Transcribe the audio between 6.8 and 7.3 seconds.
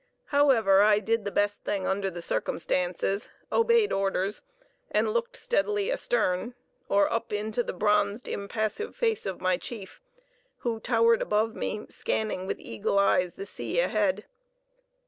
or